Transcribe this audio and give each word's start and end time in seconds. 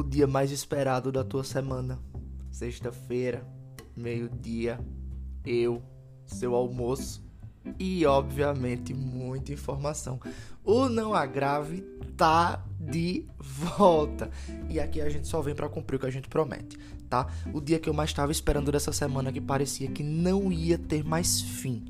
o 0.00 0.02
dia 0.02 0.26
mais 0.26 0.50
esperado 0.50 1.12
da 1.12 1.22
tua 1.22 1.44
semana. 1.44 1.98
Sexta-feira, 2.50 3.46
meio-dia, 3.96 4.80
eu, 5.44 5.82
seu 6.26 6.54
almoço 6.54 7.22
e, 7.78 8.04
obviamente, 8.06 8.94
muita 8.94 9.52
informação. 9.52 10.18
O 10.64 10.88
Não 10.88 11.14
Agrave 11.14 11.82
tá 12.16 12.64
de 12.80 13.26
volta. 13.38 14.30
E 14.68 14.80
aqui 14.80 15.00
a 15.00 15.10
gente 15.10 15.28
só 15.28 15.42
vem 15.42 15.54
para 15.54 15.68
cumprir 15.68 15.96
o 15.96 15.98
que 16.00 16.06
a 16.06 16.10
gente 16.10 16.28
promete, 16.28 16.78
tá? 17.08 17.28
O 17.52 17.60
dia 17.60 17.78
que 17.78 17.88
eu 17.88 17.94
mais 17.94 18.10
estava 18.10 18.32
esperando 18.32 18.72
dessa 18.72 18.92
semana 18.92 19.30
que 19.30 19.40
parecia 19.40 19.90
que 19.90 20.02
não 20.02 20.50
ia 20.50 20.78
ter 20.78 21.04
mais 21.04 21.42
fim. 21.42 21.84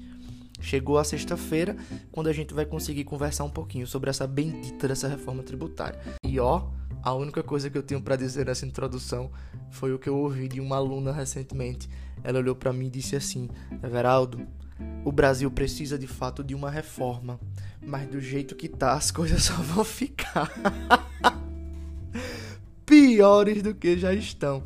Chegou 0.60 0.98
a 0.98 1.04
sexta-feira, 1.04 1.76
quando 2.10 2.26
a 2.26 2.32
gente 2.32 2.52
vai 2.52 2.66
conseguir 2.66 3.04
conversar 3.04 3.44
um 3.44 3.50
pouquinho 3.50 3.86
sobre 3.86 4.10
essa 4.10 4.26
bendita 4.26 4.88
dessa 4.88 5.08
reforma 5.08 5.42
tributária. 5.42 5.98
E 6.22 6.38
ó, 6.38 6.68
a 7.02 7.14
única 7.14 7.42
coisa 7.42 7.70
que 7.70 7.78
eu 7.78 7.82
tenho 7.82 8.00
para 8.00 8.16
dizer 8.16 8.46
nessa 8.46 8.66
introdução 8.66 9.30
foi 9.70 9.92
o 9.92 9.98
que 9.98 10.08
eu 10.08 10.16
ouvi 10.16 10.48
de 10.48 10.60
uma 10.60 10.76
aluna 10.76 11.12
recentemente. 11.12 11.88
Ela 12.22 12.38
olhou 12.38 12.54
para 12.54 12.72
mim 12.72 12.86
e 12.86 12.90
disse 12.90 13.16
assim: 13.16 13.48
Everaldo, 13.82 14.46
o 15.04 15.10
Brasil 15.10 15.50
precisa 15.50 15.98
de 15.98 16.06
fato 16.06 16.44
de 16.44 16.54
uma 16.54 16.70
reforma, 16.70 17.40
mas 17.84 18.06
do 18.08 18.20
jeito 18.20 18.54
que 18.54 18.68
tá, 18.68 18.92
as 18.92 19.10
coisas 19.10 19.42
só 19.44 19.54
vão 19.54 19.84
ficar 19.84 20.50
piores 22.84 23.62
do 23.62 23.74
que 23.74 23.96
já 23.96 24.12
estão. 24.12 24.64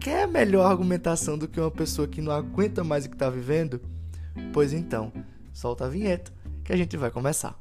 Quer 0.00 0.26
melhor 0.26 0.64
argumentação 0.64 1.36
do 1.36 1.46
que 1.46 1.60
uma 1.60 1.70
pessoa 1.70 2.08
que 2.08 2.22
não 2.22 2.32
aguenta 2.32 2.82
mais 2.82 3.04
o 3.04 3.10
que 3.10 3.16
tá 3.16 3.28
vivendo? 3.28 3.80
Pois 4.52 4.72
então, 4.72 5.12
solta 5.52 5.84
a 5.84 5.88
vinheta 5.88 6.32
que 6.64 6.72
a 6.72 6.76
gente 6.76 6.96
vai 6.96 7.10
começar. 7.10 7.60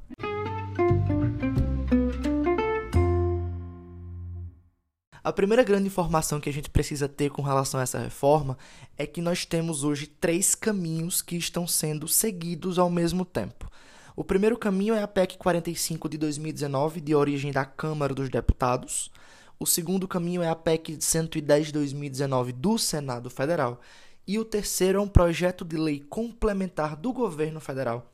A 5.24 5.32
primeira 5.32 5.64
grande 5.64 5.86
informação 5.86 6.40
que 6.40 6.50
a 6.50 6.54
gente 6.54 6.68
precisa 6.68 7.08
ter 7.08 7.30
com 7.30 7.44
relação 7.44 7.80
a 7.80 7.84
essa 7.84 8.00
reforma 8.00 8.58
é 8.98 9.06
que 9.06 9.22
nós 9.22 9.46
temos 9.46 9.84
hoje 9.84 10.08
três 10.08 10.56
caminhos 10.56 11.22
que 11.22 11.36
estão 11.36 11.68
sendo 11.68 12.08
seguidos 12.08 12.80
ao 12.80 12.90
mesmo 12.90 13.24
tempo. 13.24 13.70
O 14.16 14.24
primeiro 14.24 14.58
caminho 14.58 14.96
é 14.96 15.04
a 15.04 15.08
PEC 15.08 15.38
45 15.38 16.10
de 16.10 16.18
2019, 16.18 17.00
de 17.00 17.14
origem 17.14 17.52
da 17.52 17.64
Câmara 17.64 18.16
dos 18.16 18.30
Deputados. 18.30 19.12
O 19.60 19.68
segundo 19.68 20.08
caminho 20.08 20.42
é 20.42 20.50
a 20.50 20.56
PEC 20.56 20.98
110 21.00 21.68
de 21.68 21.74
2019 21.74 22.52
do 22.52 22.80
Senado 22.80 23.30
Federal. 23.30 23.80
E 24.26 24.40
o 24.40 24.46
terceiro 24.46 24.98
é 24.98 25.02
um 25.04 25.08
projeto 25.08 25.64
de 25.64 25.78
lei 25.78 26.00
complementar 26.00 26.96
do 26.96 27.14
governo 27.14 27.60
federal, 27.60 28.12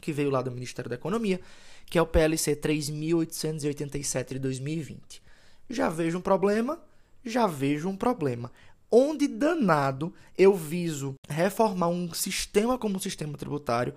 que 0.00 0.10
veio 0.10 0.30
lá 0.30 0.40
do 0.40 0.50
Ministério 0.50 0.88
da 0.88 0.94
Economia, 0.94 1.38
que 1.84 1.98
é 1.98 2.02
o 2.02 2.06
PLC 2.06 2.56
3887 2.56 4.34
de 4.34 4.40
2020. 4.40 5.29
Já 5.70 5.88
vejo 5.88 6.18
um 6.18 6.20
problema, 6.20 6.82
já 7.24 7.46
vejo 7.46 7.88
um 7.88 7.96
problema. 7.96 8.50
Onde 8.90 9.28
danado 9.28 10.12
eu 10.36 10.52
viso 10.52 11.14
reformar 11.28 11.86
um 11.86 12.12
sistema 12.12 12.76
como 12.76 12.96
o 12.96 13.00
sistema 13.00 13.38
tributário 13.38 13.94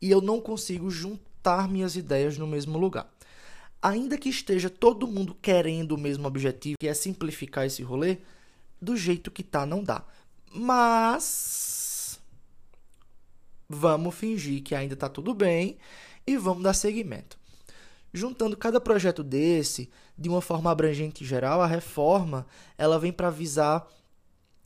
e 0.00 0.08
eu 0.08 0.20
não 0.20 0.40
consigo 0.40 0.88
juntar 0.88 1.68
minhas 1.68 1.96
ideias 1.96 2.38
no 2.38 2.46
mesmo 2.46 2.78
lugar. 2.78 3.12
Ainda 3.82 4.16
que 4.16 4.28
esteja 4.28 4.70
todo 4.70 5.06
mundo 5.08 5.36
querendo 5.42 5.92
o 5.92 5.98
mesmo 5.98 6.28
objetivo, 6.28 6.76
que 6.78 6.86
é 6.86 6.94
simplificar 6.94 7.66
esse 7.66 7.82
rolê, 7.82 8.18
do 8.80 8.96
jeito 8.96 9.30
que 9.30 9.42
tá 9.42 9.66
não 9.66 9.82
dá. 9.82 10.04
Mas 10.52 12.20
vamos 13.68 14.14
fingir 14.14 14.62
que 14.62 14.76
ainda 14.76 14.94
tá 14.94 15.08
tudo 15.08 15.34
bem 15.34 15.76
e 16.24 16.36
vamos 16.36 16.62
dar 16.62 16.72
seguimento. 16.72 17.36
Juntando 18.12 18.56
cada 18.56 18.80
projeto 18.80 19.24
desse 19.24 19.90
de 20.16 20.28
uma 20.28 20.40
forma 20.40 20.70
abrangente 20.70 21.22
e 21.22 21.26
geral, 21.26 21.60
a 21.60 21.66
reforma 21.66 22.46
ela 22.78 22.98
vem 22.98 23.12
para 23.12 23.30
visar 23.30 23.86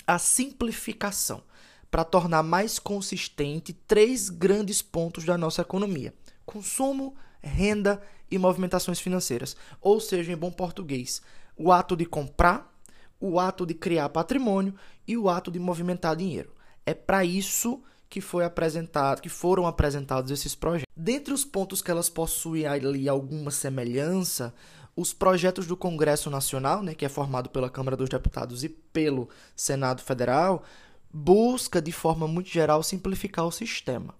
a 0.06 0.18
simplificação, 0.18 1.42
para 1.90 2.04
tornar 2.04 2.42
mais 2.42 2.78
consistente 2.78 3.72
três 3.72 4.28
grandes 4.28 4.80
pontos 4.80 5.24
da 5.24 5.36
nossa 5.36 5.62
economia: 5.62 6.14
consumo, 6.46 7.14
renda 7.40 8.00
e 8.30 8.38
movimentações 8.38 9.00
financeiras. 9.00 9.56
Ou 9.80 10.00
seja, 10.00 10.32
em 10.32 10.36
bom 10.36 10.52
português, 10.52 11.20
o 11.56 11.72
ato 11.72 11.96
de 11.96 12.06
comprar, 12.06 12.72
o 13.18 13.40
ato 13.40 13.66
de 13.66 13.74
criar 13.74 14.08
patrimônio 14.08 14.74
e 15.06 15.16
o 15.16 15.28
ato 15.28 15.50
de 15.50 15.58
movimentar 15.58 16.14
dinheiro. 16.14 16.54
É 16.86 16.94
para 16.94 17.24
isso 17.24 17.82
que 18.08 18.20
foi 18.20 18.44
apresentado, 18.44 19.20
que 19.20 19.28
foram 19.28 19.66
apresentados 19.66 20.32
esses 20.32 20.54
projetos. 20.54 20.86
Dentre 20.96 21.32
os 21.32 21.44
pontos 21.44 21.80
que 21.80 21.90
elas 21.90 22.08
possuem 22.08 22.66
ali 22.66 23.08
alguma 23.08 23.52
semelhança, 23.52 24.52
os 25.00 25.14
projetos 25.14 25.66
do 25.66 25.78
Congresso 25.78 26.28
Nacional, 26.28 26.82
né, 26.82 26.94
que 26.94 27.06
é 27.06 27.08
formado 27.08 27.48
pela 27.48 27.70
Câmara 27.70 27.96
dos 27.96 28.10
Deputados 28.10 28.62
e 28.62 28.68
pelo 28.68 29.30
Senado 29.56 30.02
Federal, 30.02 30.62
busca 31.10 31.80
de 31.80 31.90
forma 31.90 32.28
muito 32.28 32.50
geral 32.50 32.82
simplificar 32.82 33.46
o 33.46 33.50
sistema. 33.50 34.14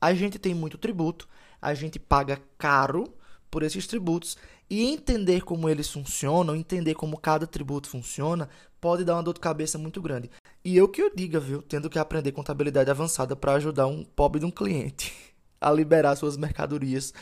A 0.00 0.14
gente 0.14 0.38
tem 0.38 0.54
muito 0.54 0.78
tributo, 0.78 1.28
a 1.60 1.74
gente 1.74 1.98
paga 1.98 2.40
caro 2.56 3.12
por 3.50 3.62
esses 3.62 3.86
tributos 3.86 4.38
e 4.70 4.82
entender 4.82 5.42
como 5.42 5.68
eles 5.68 5.90
funcionam, 5.90 6.56
entender 6.56 6.94
como 6.94 7.18
cada 7.18 7.46
tributo 7.46 7.90
funciona, 7.90 8.48
pode 8.80 9.04
dar 9.04 9.16
uma 9.16 9.22
dor 9.22 9.34
de 9.34 9.40
cabeça 9.40 9.76
muito 9.76 10.00
grande. 10.00 10.30
E 10.64 10.74
eu 10.74 10.88
que 10.88 11.02
eu 11.02 11.14
diga, 11.14 11.38
viu, 11.38 11.60
tendo 11.60 11.90
que 11.90 11.98
aprender 11.98 12.32
contabilidade 12.32 12.90
avançada 12.90 13.36
para 13.36 13.52
ajudar 13.56 13.88
um 13.88 14.02
pobre 14.02 14.40
de 14.40 14.46
um 14.46 14.50
cliente 14.50 15.12
a 15.60 15.70
liberar 15.70 16.16
suas 16.16 16.38
mercadorias 16.38 17.12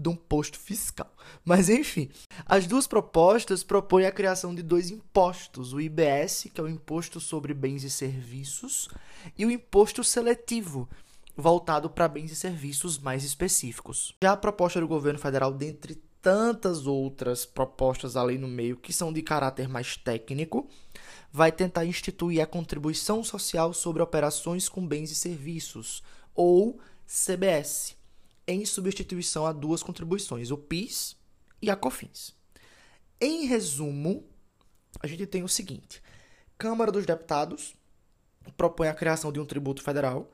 de 0.00 0.08
um 0.08 0.16
posto 0.16 0.58
fiscal. 0.58 1.12
Mas 1.44 1.68
enfim, 1.68 2.08
as 2.46 2.66
duas 2.66 2.86
propostas 2.86 3.62
propõem 3.62 4.06
a 4.06 4.12
criação 4.12 4.54
de 4.54 4.62
dois 4.62 4.90
impostos: 4.90 5.72
o 5.72 5.80
IBS, 5.80 6.48
que 6.52 6.60
é 6.60 6.64
o 6.64 6.68
Imposto 6.68 7.20
sobre 7.20 7.52
Bens 7.52 7.84
e 7.84 7.90
Serviços, 7.90 8.88
e 9.36 9.44
o 9.44 9.50
Imposto 9.50 10.02
Seletivo, 10.02 10.88
voltado 11.36 11.90
para 11.90 12.08
bens 12.08 12.32
e 12.32 12.36
serviços 12.36 12.98
mais 12.98 13.24
específicos. 13.24 14.14
Já 14.22 14.32
a 14.32 14.36
proposta 14.36 14.80
do 14.80 14.88
governo 14.88 15.18
federal, 15.18 15.52
dentre 15.52 16.02
tantas 16.22 16.86
outras 16.86 17.46
propostas 17.46 18.16
ali 18.16 18.36
no 18.36 18.48
meio 18.48 18.76
que 18.76 18.92
são 18.92 19.12
de 19.12 19.22
caráter 19.22 19.68
mais 19.68 19.96
técnico, 19.96 20.68
vai 21.32 21.50
tentar 21.50 21.86
instituir 21.86 22.42
a 22.42 22.46
contribuição 22.46 23.24
social 23.24 23.72
sobre 23.72 24.02
operações 24.02 24.68
com 24.68 24.86
bens 24.86 25.10
e 25.10 25.14
serviços, 25.14 26.02
ou 26.34 26.78
CBS, 27.06 27.96
em 28.50 28.64
substituição 28.64 29.46
a 29.46 29.52
duas 29.52 29.82
contribuições, 29.82 30.50
o 30.50 30.58
PIS 30.58 31.16
e 31.62 31.70
a 31.70 31.76
COFINS. 31.76 32.34
Em 33.20 33.46
resumo, 33.46 34.24
a 35.00 35.06
gente 35.06 35.24
tem 35.26 35.44
o 35.44 35.48
seguinte: 35.48 36.02
Câmara 36.58 36.90
dos 36.90 37.06
Deputados 37.06 37.76
propõe 38.56 38.88
a 38.88 38.94
criação 38.94 39.30
de 39.30 39.38
um 39.38 39.46
tributo 39.46 39.82
federal 39.82 40.32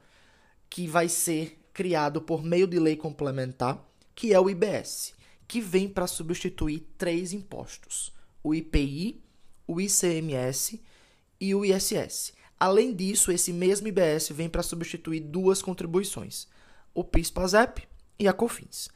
que 0.71 0.87
vai 0.87 1.09
ser 1.09 1.61
criado 1.73 2.23
por 2.23 2.43
meio 2.43 2.67
de 2.67 2.79
lei 2.79 2.97
complementar, 2.97 3.85
que 4.15 4.33
é 4.33 4.41
o 4.41 4.49
IBS, 4.49 5.13
que 5.47 5.61
vem 5.61 5.89
para 5.89 6.07
substituir 6.07 6.89
três 6.97 7.35
impostos: 7.35 8.15
o 8.43 8.55
IPI, 8.55 9.23
o 9.67 9.79
ICMS 9.79 10.81
e 11.39 11.55
o 11.55 11.65
ISS. 11.67 12.33
Além 12.59 12.95
disso, 12.95 13.31
esse 13.31 13.53
mesmo 13.53 13.89
IBS 13.89 14.31
vem 14.31 14.49
para 14.49 14.63
substituir 14.63 15.21
duas 15.21 15.61
contribuições, 15.61 16.49
o 16.95 17.05
PIS-PASEP 17.05 17.87
e 18.19 18.27
a 18.29 18.33
COFINS. 18.33 18.89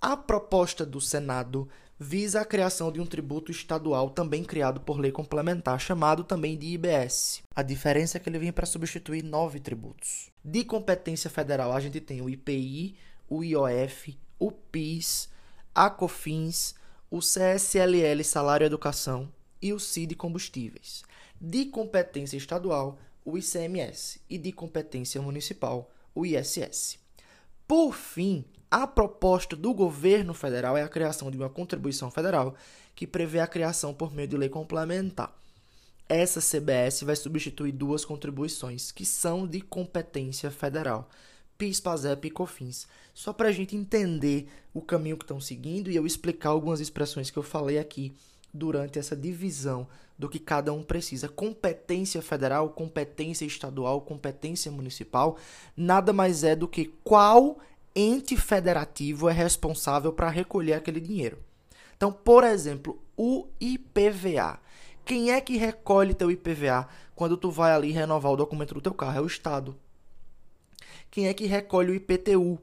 A 0.00 0.16
proposta 0.16 0.84
do 0.84 1.00
Senado 1.00 1.68
visa 1.98 2.40
a 2.40 2.44
criação 2.44 2.90
de 2.90 3.00
um 3.00 3.06
tributo 3.06 3.50
estadual 3.50 4.10
também 4.10 4.44
criado 4.44 4.80
por 4.80 4.98
lei 4.98 5.12
complementar, 5.12 5.80
chamado 5.80 6.24
também 6.24 6.58
de 6.58 6.66
IBS. 6.66 7.42
A 7.54 7.62
diferença 7.62 8.18
é 8.18 8.20
que 8.20 8.28
ele 8.28 8.38
vem 8.38 8.52
para 8.52 8.66
substituir 8.66 9.22
nove 9.22 9.60
tributos. 9.60 10.30
De 10.44 10.64
competência 10.64 11.30
federal, 11.30 11.72
a 11.72 11.80
gente 11.80 12.00
tem 12.00 12.20
o 12.20 12.28
IPI, 12.28 12.96
o 13.28 13.42
IOF, 13.42 14.18
o 14.38 14.50
PIS, 14.50 15.28
a 15.74 15.88
COFINS, 15.88 16.74
o 17.10 17.20
CSLL 17.20 18.22
Salário 18.24 18.66
Educação 18.66 19.32
e 19.62 19.72
o 19.72 19.78
CID 19.78 20.14
Combustíveis. 20.16 21.02
De 21.40 21.66
competência 21.66 22.36
estadual, 22.36 22.98
o 23.24 23.38
ICMS 23.38 24.20
e 24.28 24.36
de 24.36 24.52
competência 24.52 25.22
municipal, 25.22 25.90
o 26.14 26.26
ISS. 26.26 26.98
Por 27.66 27.94
fim, 27.94 28.44
a 28.70 28.86
proposta 28.86 29.56
do 29.56 29.72
governo 29.72 30.34
federal 30.34 30.76
é 30.76 30.82
a 30.82 30.88
criação 30.88 31.30
de 31.30 31.36
uma 31.36 31.48
contribuição 31.48 32.10
federal 32.10 32.54
que 32.94 33.06
prevê 33.06 33.40
a 33.40 33.46
criação 33.46 33.94
por 33.94 34.12
meio 34.12 34.28
de 34.28 34.36
lei 34.36 34.48
complementar. 34.48 35.34
Essa 36.08 36.40
CBS 36.40 37.02
vai 37.02 37.16
substituir 37.16 37.72
duas 37.72 38.04
contribuições 38.04 38.92
que 38.92 39.06
são 39.06 39.46
de 39.46 39.60
competência 39.62 40.50
federal, 40.50 41.08
PIS, 41.56 41.80
PASEP 41.80 42.28
e 42.28 42.30
COFINS. 42.30 42.86
Só 43.14 43.32
para 43.32 43.48
a 43.48 43.52
gente 43.52 43.74
entender 43.74 44.48
o 44.74 44.82
caminho 44.82 45.16
que 45.16 45.24
estão 45.24 45.40
seguindo 45.40 45.90
e 45.90 45.96
eu 45.96 46.04
explicar 46.04 46.50
algumas 46.50 46.80
expressões 46.80 47.30
que 47.30 47.38
eu 47.38 47.42
falei 47.42 47.78
aqui 47.78 48.14
durante 48.54 48.98
essa 48.98 49.16
divisão 49.16 49.86
do 50.16 50.28
que 50.28 50.38
cada 50.38 50.72
um 50.72 50.82
precisa. 50.82 51.28
Competência 51.28 52.22
federal, 52.22 52.70
competência 52.70 53.44
estadual, 53.44 54.00
competência 54.00 54.70
municipal, 54.70 55.36
nada 55.76 56.12
mais 56.12 56.44
é 56.44 56.54
do 56.54 56.68
que 56.68 56.94
qual 57.02 57.58
ente 57.94 58.36
federativo 58.36 59.28
é 59.28 59.32
responsável 59.32 60.12
para 60.12 60.30
recolher 60.30 60.74
aquele 60.74 61.00
dinheiro. 61.00 61.38
Então, 61.96 62.12
por 62.12 62.44
exemplo, 62.44 63.02
o 63.16 63.46
IPVA, 63.60 64.60
Quem 65.04 65.32
é 65.32 65.40
que 65.40 65.58
recolhe 65.58 66.14
teu 66.14 66.30
IPVA 66.30 66.88
quando 67.14 67.36
tu 67.36 67.50
vai 67.50 67.72
ali 67.72 67.90
renovar 67.92 68.32
o 68.32 68.36
documento 68.36 68.72
do 68.72 68.80
teu 68.80 68.94
carro? 68.94 69.18
É 69.18 69.20
o 69.20 69.26
Estado. 69.26 69.76
Quem 71.10 71.28
é 71.28 71.34
que 71.34 71.44
recolhe 71.44 71.90
o 71.92 71.94
IPTU? 71.94 72.58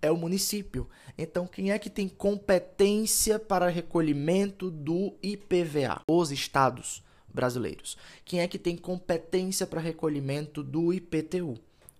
É 0.00 0.10
o 0.10 0.16
município. 0.16 0.88
Então, 1.16 1.46
quem 1.46 1.72
é 1.72 1.78
que 1.78 1.88
tem 1.88 2.08
competência 2.08 3.38
para 3.38 3.68
recolhimento 3.68 4.70
do 4.70 5.14
IPVA? 5.22 6.02
Os 6.08 6.30
estados 6.30 7.02
brasileiros. 7.32 7.96
Quem 8.24 8.40
é 8.40 8.48
que 8.48 8.58
tem 8.58 8.76
competência 8.76 9.66
para 9.66 9.80
recolhimento 9.80 10.62
do 10.62 10.92
IPTU? 10.92 11.58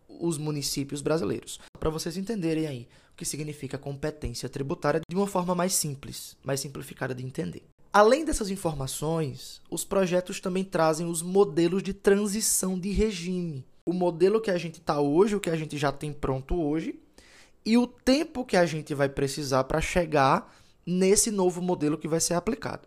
Os 0.09 0.39
municípios 0.39 1.03
brasileiros. 1.03 1.61
Para 1.79 1.91
vocês 1.91 2.17
entenderem 2.17 2.67
aí 2.67 2.89
o 3.13 3.17
que 3.17 3.25
significa 3.25 3.79
competência 3.79 4.49
tributária 4.49 5.01
de 5.09 5.17
uma 5.17 5.27
forma 5.27 5.55
mais 5.55 5.75
simples, 5.75 6.37
mais 6.43 6.61
simplificada 6.61 7.15
de 7.15 7.25
entender. 7.25 7.63
Além 7.93 8.25
dessas 8.25 8.51
informações, 8.51 9.61
os 9.71 9.85
projetos 9.85 10.39
também 10.39 10.63
trazem 10.63 11.07
os 11.07 11.23
modelos 11.23 11.83
de 11.83 11.95
transição 11.95 12.79
de 12.79 12.91
regime. 12.91 13.65
O 13.87 13.93
modelo 13.93 14.41
que 14.41 14.51
a 14.51 14.59
gente 14.59 14.81
está 14.81 15.01
hoje, 15.01 15.37
o 15.37 15.41
que 15.41 15.49
a 15.49 15.57
gente 15.57 15.79
já 15.79 15.91
tem 15.91 16.13
pronto 16.13 16.61
hoje, 16.61 16.99
e 17.67 17.77
o 17.77 17.85
tempo 17.85 18.45
que 18.45 18.57
a 18.57 18.65
gente 18.65 18.95
vai 18.95 19.09
precisar 19.09 19.65
para 19.65 19.81
chegar 19.81 20.55
nesse 20.87 21.33
novo 21.33 21.61
modelo 21.61 21.99
que 21.99 22.07
vai 22.07 22.21
ser 22.21 22.35
aplicado. 22.35 22.87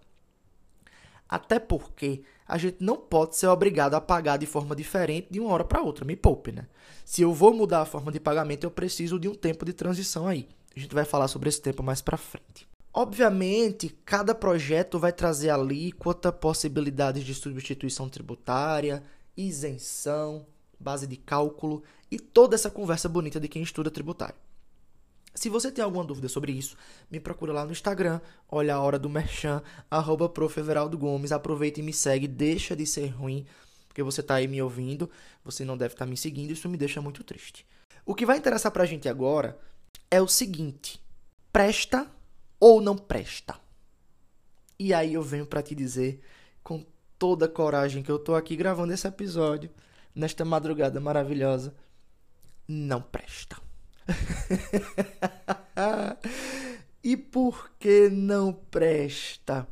Até 1.28 1.60
porque 1.60 2.24
a 2.48 2.58
gente 2.58 2.78
não 2.80 2.96
pode 2.96 3.36
ser 3.36 3.48
obrigado 3.48 3.94
a 3.94 4.02
pagar 4.02 4.38
de 4.38 4.46
forma 4.46 4.74
diferente 4.74 5.28
de 5.30 5.40
uma 5.40 5.52
hora 5.52 5.66
para 5.66 5.82
outra. 5.82 6.06
Me 6.06 6.16
poupe, 6.16 6.54
né? 6.54 6.66
Se 7.04 7.22
eu 7.22 7.34
vou 7.34 7.54
mudar 7.54 7.82
a 7.82 7.86
forma 7.86 8.10
de 8.10 8.22
pagamento, 8.22 8.64
eu 8.64 8.72
preciso 8.72 9.20
de 9.20 9.28
um 9.28 9.36
tempo 9.36 9.66
de 9.66 9.74
transição 9.74 10.28
aí. 10.28 10.48
A 10.76 10.80
gente 10.80 10.96
vai 10.96 11.04
falar 11.04 11.28
sobre 11.28 11.50
esse 11.50 11.62
tempo 11.62 11.84
mais 11.84 12.02
para 12.02 12.18
frente. 12.18 12.66
Obviamente, 12.94 13.90
cada 14.06 14.34
projeto 14.34 14.98
vai 14.98 15.12
trazer 15.12 15.50
alíquota, 15.50 16.32
possibilidades 16.32 17.24
de 17.24 17.36
substituição 17.36 18.08
tributária, 18.08 19.04
isenção, 19.36 20.46
base 20.80 21.06
de 21.06 21.18
cálculo 21.18 21.84
e 22.10 22.18
toda 22.18 22.56
essa 22.56 22.72
conversa 22.72 23.10
bonita 23.10 23.40
de 23.40 23.48
quem 23.48 23.62
estuda 23.62 23.92
tributário. 23.92 24.36
Se 25.40 25.48
você 25.48 25.72
tem 25.72 25.82
alguma 25.82 26.04
dúvida 26.04 26.28
sobre 26.28 26.52
isso, 26.52 26.76
me 27.10 27.18
procura 27.18 27.54
lá 27.54 27.64
no 27.64 27.72
Instagram, 27.72 28.20
olha 28.52 28.76
a 28.76 28.82
hora 28.82 29.00
do 29.00 29.10
merchan, 29.10 29.64
arroba 29.90 30.30
Gomes, 30.98 31.32
aproveita 31.32 31.80
e 31.80 31.84
me 31.84 31.94
segue, 31.94 32.28
deixa 32.28 32.76
de 32.76 32.86
ser 32.86 33.08
ruim, 33.08 33.46
porque 33.88 34.04
você 34.04 34.20
está 34.20 34.36
aí 34.36 34.50
me 34.50 34.62
ouvindo, 34.62 35.10
você 35.42 35.64
não 35.64 35.78
deve 35.78 35.94
estar 35.94 36.04
tá 36.04 36.10
me 36.10 36.18
seguindo, 36.18 36.52
isso 36.52 36.68
me 36.68 36.76
deixa 36.76 37.02
muito 37.02 37.24
triste. 37.24 37.66
O 38.06 38.14
que 38.14 38.26
vai 38.26 38.38
interessar 38.38 38.70
para 38.70 38.84
a 38.84 38.86
gente 38.86 39.08
agora 39.08 39.58
é 40.12 40.22
o 40.22 40.28
seguinte, 40.28 41.02
presta 41.54 42.06
ou 42.60 42.82
não 42.82 42.98
presta. 42.98 43.56
E 44.78 44.94
aí 44.94 45.14
eu 45.14 45.24
venho 45.24 45.46
para 45.46 45.64
te 45.64 45.74
dizer 45.74 46.20
com 46.62 46.86
toda 47.18 47.46
a 47.46 47.50
coragem 47.50 48.04
que 48.04 48.12
eu 48.12 48.20
tô 48.20 48.36
aqui 48.36 48.58
gravando 48.58 48.92
esse 48.92 49.08
episódio 49.08 49.70
nesta 50.14 50.44
madrugada 50.44 51.00
maravilhosa, 51.00 51.74
não 52.68 53.02
presta. 53.02 53.69
E 57.04 57.16
por 57.18 57.72
que 57.80 58.10
não 58.10 58.54
presta? 58.54 59.68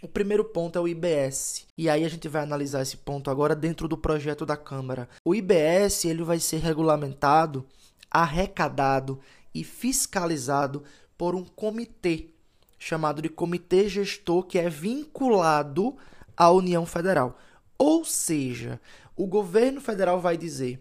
O 0.00 0.08
primeiro 0.08 0.44
ponto 0.44 0.78
é 0.78 0.80
o 0.80 0.86
IBS. 0.86 1.66
E 1.76 1.88
aí 1.88 2.04
a 2.04 2.08
gente 2.08 2.28
vai 2.28 2.42
analisar 2.42 2.82
esse 2.82 2.96
ponto 2.96 3.30
agora 3.30 3.56
dentro 3.56 3.88
do 3.88 3.98
projeto 3.98 4.46
da 4.46 4.56
Câmara. 4.56 5.08
O 5.24 5.34
IBS 5.34 6.04
ele 6.04 6.22
vai 6.22 6.38
ser 6.38 6.58
regulamentado, 6.58 7.66
arrecadado 8.10 9.20
e 9.54 9.64
fiscalizado 9.64 10.84
por 11.16 11.34
um 11.34 11.44
comitê 11.44 12.30
chamado 12.78 13.20
de 13.20 13.28
Comitê 13.28 13.88
Gestor 13.88 14.44
que 14.44 14.58
é 14.58 14.70
vinculado 14.70 15.96
à 16.36 16.50
União 16.50 16.86
Federal. 16.86 17.36
Ou 17.76 18.04
seja, 18.04 18.80
o 19.16 19.26
governo 19.26 19.80
federal 19.80 20.20
vai 20.20 20.36
dizer 20.36 20.80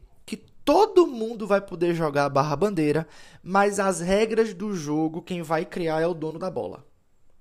todo 0.68 1.08
mundo 1.08 1.48
vai 1.48 1.62
poder 1.62 1.96
jogar 1.96 2.25
a 2.25 2.30
barra 2.30 2.54
bandeira, 2.54 3.08
mas 3.42 3.80
as 3.80 4.02
regras 4.02 4.54
do 4.54 4.75
jogo 4.75 5.22
quem 5.22 5.42
vai 5.42 5.64
criar 5.64 6.02
é 6.02 6.08
o 6.08 6.14
dono 6.14 6.38
da 6.38 6.52
bola. 6.52 6.86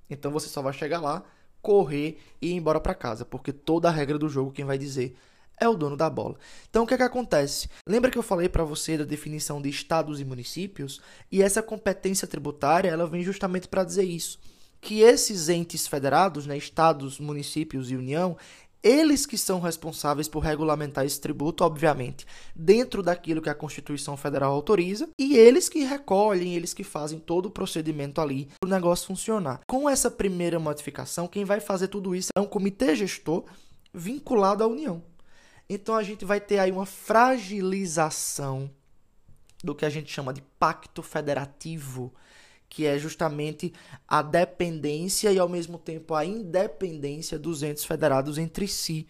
Então 0.08 0.30
você 0.30 0.48
só 0.48 0.62
vai 0.62 0.72
chegar 0.72 1.00
lá, 1.00 1.24
correr 1.60 2.20
e 2.40 2.50
ir 2.50 2.54
embora 2.54 2.78
para 2.78 2.94
casa, 2.94 3.24
porque 3.24 3.52
toda 3.52 3.88
a 3.88 3.90
regra 3.90 4.16
do 4.16 4.28
jogo 4.28 4.52
quem 4.52 4.64
vai 4.64 4.78
dizer 4.78 5.16
é 5.60 5.68
o 5.68 5.74
dono 5.74 5.96
da 5.96 6.08
bola. 6.08 6.36
Então 6.70 6.84
o 6.84 6.86
que 6.86 6.94
é 6.94 6.96
que 6.96 7.02
acontece? 7.02 7.68
Lembra 7.84 8.12
que 8.12 8.18
eu 8.18 8.22
falei 8.22 8.48
para 8.48 8.62
você 8.62 8.96
da 8.96 9.02
definição 9.02 9.60
de 9.60 9.70
estados 9.70 10.20
e 10.20 10.24
municípios? 10.24 11.00
E 11.32 11.42
essa 11.42 11.60
competência 11.60 12.28
tributária, 12.28 12.90
ela 12.90 13.08
vem 13.08 13.24
justamente 13.24 13.66
para 13.66 13.82
dizer 13.82 14.04
isso, 14.04 14.38
que 14.80 15.00
esses 15.00 15.48
entes 15.48 15.88
federados, 15.88 16.46
né, 16.46 16.56
estados, 16.56 17.18
municípios 17.18 17.90
e 17.90 17.96
União, 17.96 18.36
eles 18.86 19.26
que 19.26 19.36
são 19.36 19.58
responsáveis 19.58 20.28
por 20.28 20.38
regulamentar 20.38 21.04
esse 21.04 21.20
tributo, 21.20 21.64
obviamente, 21.64 22.24
dentro 22.54 23.02
daquilo 23.02 23.42
que 23.42 23.50
a 23.50 23.54
Constituição 23.54 24.16
Federal 24.16 24.52
autoriza, 24.52 25.08
e 25.18 25.36
eles 25.36 25.68
que 25.68 25.80
recolhem, 25.80 26.54
eles 26.54 26.72
que 26.72 26.84
fazem 26.84 27.18
todo 27.18 27.46
o 27.46 27.50
procedimento 27.50 28.20
ali 28.20 28.48
para 28.60 28.68
o 28.68 28.70
negócio 28.70 29.08
funcionar. 29.08 29.60
Com 29.66 29.90
essa 29.90 30.08
primeira 30.08 30.60
modificação, 30.60 31.26
quem 31.26 31.44
vai 31.44 31.58
fazer 31.58 31.88
tudo 31.88 32.14
isso 32.14 32.28
é 32.36 32.40
um 32.40 32.46
comitê 32.46 32.94
gestor 32.94 33.44
vinculado 33.92 34.62
à 34.62 34.68
União. 34.68 35.02
Então 35.68 35.96
a 35.96 36.02
gente 36.04 36.24
vai 36.24 36.40
ter 36.40 36.60
aí 36.60 36.70
uma 36.70 36.86
fragilização 36.86 38.70
do 39.64 39.74
que 39.74 39.84
a 39.84 39.90
gente 39.90 40.12
chama 40.12 40.32
de 40.32 40.42
pacto 40.60 41.02
federativo, 41.02 42.14
que 42.68 42.86
é 42.86 42.98
justamente 42.98 43.72
a 44.06 44.22
dependência 44.22 45.32
e 45.32 45.38
ao 45.38 45.48
mesmo 45.48 45.78
tempo 45.78 46.14
a 46.14 46.24
independência 46.24 47.38
dos 47.38 47.62
entes 47.62 47.84
federados 47.84 48.38
entre 48.38 48.66
si. 48.68 49.06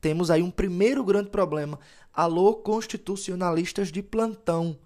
Temos 0.00 0.30
aí 0.30 0.42
um 0.42 0.50
primeiro 0.50 1.04
grande 1.04 1.30
problema. 1.30 1.78
Alô, 2.12 2.54
constitucionalistas 2.54 3.90
de 3.90 4.02
plantão. 4.02 4.78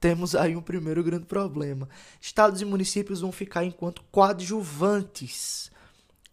Temos 0.00 0.34
aí 0.34 0.54
um 0.54 0.62
primeiro 0.62 1.02
grande 1.02 1.24
problema. 1.24 1.88
Estados 2.20 2.60
e 2.60 2.64
municípios 2.64 3.20
vão 3.20 3.32
ficar 3.32 3.64
enquanto 3.64 4.02
coadjuvantes 4.10 5.70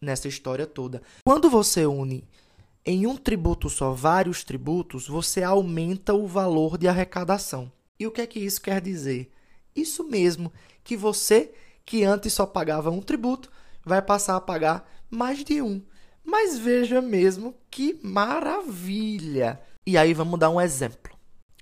nessa 0.01 0.27
história 0.27 0.67
toda. 0.67 1.01
Quando 1.25 1.49
você 1.49 1.85
une 1.85 2.27
em 2.85 3.07
um 3.07 3.15
tributo 3.15 3.69
só 3.69 3.93
vários 3.93 4.43
tributos, 4.43 5.07
você 5.07 5.41
aumenta 5.41 6.13
o 6.13 6.27
valor 6.27 6.77
de 6.77 6.87
arrecadação. 6.87 7.71
E 7.97 8.05
o 8.05 8.11
que 8.11 8.21
é 8.21 8.27
que 8.27 8.39
isso 8.39 8.61
quer 8.61 8.81
dizer? 8.81 9.31
Isso 9.75 10.03
mesmo, 10.03 10.51
que 10.83 10.95
você, 10.95 11.53
que 11.85 12.03
antes 12.03 12.33
só 12.33 12.45
pagava 12.45 12.89
um 12.89 13.01
tributo, 13.01 13.51
vai 13.83 14.01
passar 14.01 14.35
a 14.35 14.41
pagar 14.41 14.89
mais 15.09 15.43
de 15.43 15.61
um. 15.61 15.81
Mas 16.23 16.57
veja 16.57 17.01
mesmo 17.01 17.55
que 17.69 17.99
maravilha! 18.01 19.59
E 19.85 19.97
aí 19.97 20.13
vamos 20.13 20.39
dar 20.39 20.49
um 20.49 20.61
exemplo. 20.61 21.13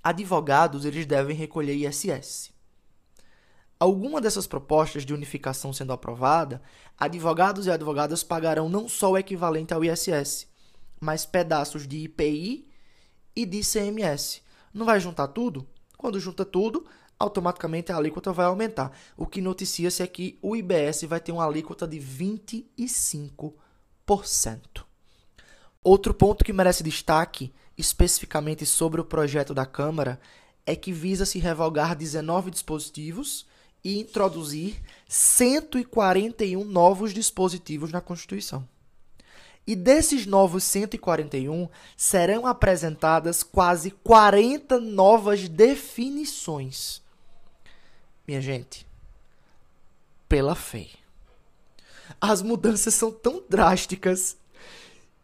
Advogados, 0.04 0.86
eles 0.86 1.06
devem 1.06 1.36
recolher 1.36 1.74
ISS. 1.74 2.52
Alguma 3.80 4.22
dessas 4.22 4.46
propostas 4.46 5.04
de 5.04 5.14
unificação 5.14 5.74
sendo 5.74 5.92
aprovada, 5.92 6.62
advogados 6.96 7.66
e 7.66 7.72
advogadas 7.72 8.24
pagarão 8.24 8.70
não 8.70 8.88
só 8.88 9.12
o 9.12 9.18
equivalente 9.18 9.74
ao 9.74 9.84
ISS, 9.84 10.48
mais 11.00 11.26
pedaços 11.26 11.88
de 11.88 11.98
IPI 11.98 12.68
e 13.36 13.44
de 13.44 13.62
ICMS. 13.62 14.44
Não 14.72 14.86
vai 14.86 15.00
juntar 15.00 15.30
tudo? 15.30 15.68
Quando 15.98 16.20
junta 16.20 16.46
tudo, 16.46 16.86
automaticamente 17.22 17.92
a 17.92 17.98
alíquota 17.98 18.34
vai 18.34 18.46
aumentar. 18.46 18.92
O 19.16 19.26
que 19.26 19.42
noticia-se 19.42 20.02
é 20.04 20.08
que 20.08 20.38
o 20.42 20.56
IBS 20.56 21.04
vai 21.04 21.20
ter 21.20 21.32
uma 21.32 21.46
alíquota 21.46 21.88
de 21.88 22.00
25%. 22.00 23.54
Outro 25.84 26.14
ponto 26.14 26.44
que 26.44 26.54
merece 26.54 26.84
destaque, 26.84 27.54
especificamente 27.78 28.66
sobre 28.66 29.02
o 29.02 29.06
projeto 29.06 29.54
da 29.54 29.66
Câmara, 29.66 30.20
é 30.66 30.76
que 30.76 30.92
visa 30.92 31.26
se 31.26 31.40
revogar 31.40 31.96
19 31.96 32.52
dispositivos 32.52 33.46
e 33.84 34.00
introduzir 34.00 34.80
141 35.08 36.64
novos 36.64 37.14
dispositivos 37.14 37.92
na 37.92 38.00
Constituição. 38.00 38.68
E 39.66 39.76
desses 39.76 40.26
novos 40.26 40.64
141 40.64 41.68
serão 41.96 42.46
apresentadas 42.46 43.44
quase 43.44 43.92
40 43.92 44.80
novas 44.80 45.48
definições. 45.48 47.02
Minha 48.28 48.42
gente, 48.42 48.88
pela 50.28 50.56
fé. 50.56 50.88
As 52.20 52.42
mudanças 52.42 52.94
são 52.94 53.12
tão 53.12 53.44
drásticas 53.50 54.38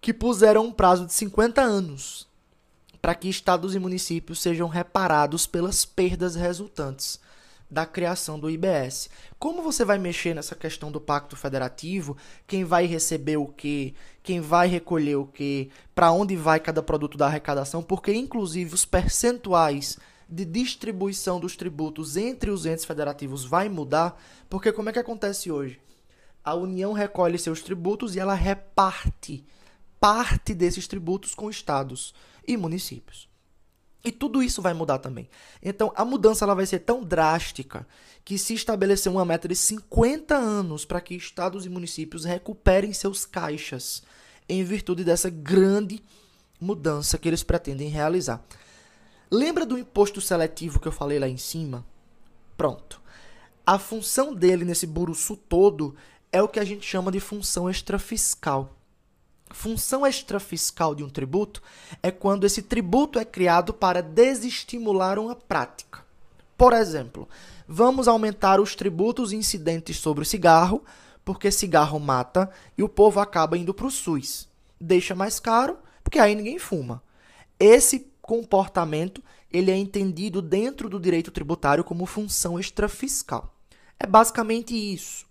que 0.02 0.14
puseram 0.14 0.66
um 0.66 0.72
prazo 0.72 1.06
de 1.06 1.14
50 1.14 1.62
anos 1.62 2.28
para 3.02 3.16
que 3.16 3.30
estados 3.30 3.76
e 3.76 3.80
municípios 3.80 4.42
sejam 4.42 4.68
reparados 4.68 5.48
pelas 5.48 5.86
perdas 5.86 6.36
resultantes 6.36 7.20
da 7.70 7.86
criação 7.86 8.40
do 8.40 8.50
IBS. 8.50 9.10
Como 9.38 9.62
você 9.62 9.84
vai 9.84 9.98
mexer 9.98 10.34
nessa 10.34 10.56
questão 10.56 10.92
do 10.92 11.02
pacto 11.02 11.36
federativo? 11.36 12.18
Quem 12.46 12.64
vai 12.64 12.86
receber 12.86 13.38
o 13.38 13.48
quê? 13.48 13.94
Quem 14.24 14.40
vai 14.40 14.68
recolher 14.68 15.16
o 15.16 15.26
quê? 15.26 15.70
Para 15.94 16.12
onde 16.12 16.36
vai 16.36 16.60
cada 16.60 16.82
produto 16.82 17.18
da 17.18 17.28
arrecadação? 17.28 17.84
Porque, 17.84 18.14
inclusive, 18.14 18.74
os 18.74 18.86
percentuais 18.86 19.98
de 20.30 20.46
distribuição 20.46 21.40
dos 21.40 21.56
tributos 21.56 22.18
entre 22.18 22.50
os 22.52 22.66
entes 22.66 22.86
federativos 22.86 23.46
vai 23.46 23.70
mudar. 23.70 24.22
Porque, 24.50 24.72
como 24.72 24.90
é 24.90 24.94
que 24.94 25.00
acontece 25.00 25.52
hoje? 25.52 25.80
A 26.44 26.54
União 26.54 26.94
recolhe 26.94 27.38
seus 27.38 27.62
tributos 27.62 28.16
e 28.16 28.20
ela 28.20 28.34
reparte 28.34 29.46
parte 30.00 30.54
desses 30.54 30.88
tributos 30.88 31.34
com 31.34 31.50
estados 31.50 32.14
e 32.48 32.56
municípios. 32.56 33.28
E 34.04 34.12
tudo 34.12 34.42
isso 34.42 34.62
vai 34.62 34.74
mudar 34.74 35.00
também. 35.00 35.30
Então, 35.62 35.92
a 35.96 36.06
mudança 36.06 36.46
ela 36.46 36.56
vai 36.56 36.66
ser 36.66 36.80
tão 36.80 37.04
drástica 37.04 37.86
que 38.24 38.38
se 38.38 38.54
estabeleceu 38.54 39.12
uma 39.12 39.26
meta 39.26 39.48
de 39.48 39.56
50 39.56 40.36
anos 40.36 40.86
para 40.86 41.02
que 41.02 41.16
estados 41.16 41.66
e 41.66 41.70
municípios 41.70 42.24
recuperem 42.24 42.94
seus 42.94 43.26
caixas 43.26 44.04
em 44.48 44.64
virtude 44.64 45.04
dessa 45.04 45.30
grande 45.30 46.02
mudança 46.60 47.18
que 47.18 47.28
eles 47.28 47.44
pretendem 47.44 47.90
realizar. 47.90 48.42
Lembra 49.30 49.66
do 49.66 49.78
imposto 49.78 50.22
seletivo 50.22 50.80
que 50.80 50.88
eu 50.88 50.92
falei 50.92 51.20
lá 51.20 51.28
em 51.28 51.38
cima? 51.38 51.86
Pronto. 52.56 53.02
A 53.66 53.78
função 53.78 54.34
dele 54.34 54.64
nesse 54.64 54.88
buruçu 54.88 55.36
todo 55.36 55.94
é 56.32 56.42
o 56.42 56.48
que 56.48 56.60
a 56.60 56.64
gente 56.64 56.86
chama 56.86 57.12
de 57.12 57.20
função 57.20 57.70
extrafiscal. 57.70 58.74
Função 59.50 60.08
extrafiscal 60.08 60.96
de 60.96 61.04
um 61.04 61.10
tributo 61.10 61.62
é 62.02 62.10
quando 62.10 62.46
esse 62.46 62.62
tributo 62.62 63.20
é 63.20 63.26
criado 63.26 63.74
para 63.74 64.02
desestimular 64.02 65.20
uma 65.20 65.36
prática. 65.36 66.06
Por 66.58 66.74
exemplo, 66.74 67.28
vamos 67.68 68.08
aumentar 68.08 68.60
os 68.62 68.76
tributos 68.76 69.34
incidentes 69.34 69.98
sobre 69.98 70.24
o 70.24 70.26
cigarro, 70.26 70.84
porque 71.24 71.52
cigarro 71.52 72.00
mata 72.00 72.50
e 72.78 72.84
o 72.84 72.90
povo 72.90 73.20
acaba 73.20 73.58
indo 73.58 73.74
para 73.74 73.88
o 73.88 73.92
SUS. 73.92 74.48
Deixa 74.80 75.14
mais 75.14 75.40
caro, 75.40 75.78
porque 76.04 76.20
aí 76.20 76.34
ninguém 76.34 76.58
fuma. 76.58 77.04
Esse 77.60 78.08
comportamento 78.28 79.24
ele 79.50 79.72
é 79.72 79.78
entendido 79.78 80.42
dentro 80.42 80.90
do 80.90 81.00
direito 81.00 81.32
tributário 81.32 81.82
como 81.82 82.06
função 82.06 82.60
extrafiscal. 82.60 83.56
É 83.98 84.06
basicamente 84.06 84.76
isso. 84.76 85.26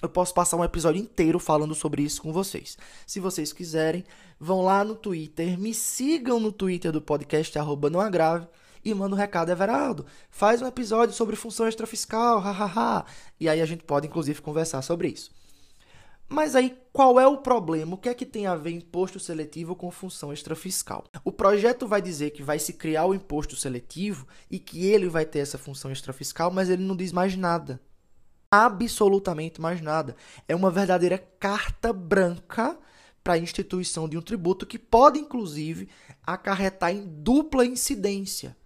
Eu 0.00 0.08
posso 0.08 0.32
passar 0.32 0.56
um 0.56 0.64
episódio 0.64 1.00
inteiro 1.00 1.38
falando 1.38 1.74
sobre 1.74 2.02
isso 2.02 2.22
com 2.22 2.32
vocês. 2.32 2.78
Se 3.06 3.20
vocês 3.20 3.52
quiserem, 3.52 4.04
vão 4.40 4.62
lá 4.62 4.82
no 4.82 4.96
Twitter, 4.96 5.58
me 5.58 5.74
sigam 5.74 6.40
no 6.40 6.50
Twitter 6.50 6.90
do 6.90 7.00
podcast, 7.00 7.58
arroba 7.58 7.90
não 7.90 8.00
agrave, 8.00 8.46
e 8.82 8.92
manda 8.94 9.14
um 9.14 9.18
recado, 9.18 9.50
Everaldo, 9.50 10.06
faz 10.30 10.60
um 10.62 10.66
episódio 10.66 11.14
sobre 11.14 11.36
função 11.36 11.68
extrafiscal, 11.68 12.40
hahaha. 12.40 13.04
e 13.38 13.48
aí 13.48 13.60
a 13.60 13.66
gente 13.66 13.84
pode, 13.84 14.06
inclusive, 14.06 14.40
conversar 14.40 14.80
sobre 14.82 15.08
isso. 15.08 15.30
Mas 16.34 16.56
aí, 16.56 16.76
qual 16.92 17.20
é 17.20 17.26
o 17.28 17.38
problema? 17.38 17.94
O 17.94 17.96
que 17.96 18.08
é 18.08 18.14
que 18.14 18.26
tem 18.26 18.44
a 18.44 18.56
ver 18.56 18.72
imposto 18.72 19.20
seletivo 19.20 19.76
com 19.76 19.88
função 19.88 20.32
extrafiscal? 20.32 21.04
O 21.24 21.30
projeto 21.30 21.86
vai 21.86 22.02
dizer 22.02 22.30
que 22.30 22.42
vai 22.42 22.58
se 22.58 22.72
criar 22.72 23.06
o 23.06 23.14
imposto 23.14 23.54
seletivo 23.54 24.26
e 24.50 24.58
que 24.58 24.84
ele 24.84 25.08
vai 25.08 25.24
ter 25.24 25.38
essa 25.38 25.56
função 25.56 25.92
extrafiscal, 25.92 26.50
mas 26.50 26.68
ele 26.68 26.82
não 26.82 26.96
diz 26.96 27.12
mais 27.12 27.36
nada. 27.36 27.80
Absolutamente 28.50 29.60
mais 29.60 29.80
nada. 29.80 30.16
É 30.48 30.56
uma 30.56 30.72
verdadeira 30.72 31.18
carta 31.38 31.92
branca 31.92 32.76
para 33.22 33.34
a 33.34 33.38
instituição 33.38 34.08
de 34.08 34.18
um 34.18 34.22
tributo 34.22 34.66
que 34.66 34.78
pode, 34.78 35.20
inclusive, 35.20 35.88
acarretar 36.26 36.90
em 36.90 37.06
dupla 37.06 37.64
incidência. 37.64 38.56